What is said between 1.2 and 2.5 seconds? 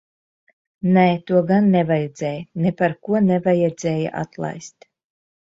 to gan nevajadzēja.